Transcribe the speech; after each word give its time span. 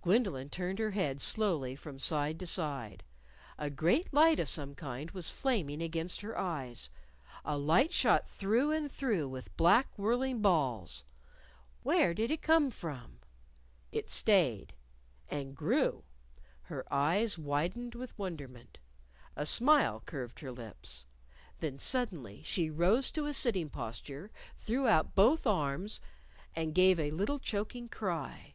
Gwendolyn 0.00 0.48
turned 0.48 0.78
her 0.78 0.92
head 0.92 1.20
slowly 1.20 1.74
from 1.74 1.98
side 1.98 2.38
to 2.38 2.46
side. 2.46 3.02
A 3.58 3.68
great 3.68 4.14
light 4.14 4.38
of 4.38 4.48
some 4.48 4.76
kind 4.76 5.10
was 5.10 5.28
flaming 5.28 5.82
against 5.82 6.20
her 6.20 6.38
eyes 6.38 6.88
a 7.44 7.56
light 7.58 7.92
shot 7.92 8.28
through 8.28 8.70
and 8.70 8.88
through 8.92 9.26
with 9.28 9.56
black, 9.56 9.88
whirling 9.98 10.40
balls. 10.40 11.02
Where 11.82 12.14
did 12.14 12.30
it 12.30 12.42
come 12.42 12.70
from? 12.70 13.18
It 13.90 14.08
stayed. 14.08 14.72
And 15.28 15.56
grew. 15.56 16.04
Her 16.62 16.86
eyes 16.94 17.36
widened 17.36 17.96
with 17.96 18.16
wonderment. 18.16 18.78
A 19.34 19.44
smile 19.44 20.00
curved 20.06 20.38
her 20.38 20.52
lips. 20.52 21.06
Then 21.58 21.76
suddenly 21.76 22.44
she 22.44 22.70
rose 22.70 23.10
to 23.10 23.26
a 23.26 23.32
sitting 23.34 23.68
posture, 23.68 24.30
threw 24.58 24.86
out 24.86 25.16
both 25.16 25.44
arms, 25.44 26.00
and 26.54 26.72
gave 26.72 27.00
a 27.00 27.10
little 27.10 27.40
choking 27.40 27.88
cry. 27.88 28.54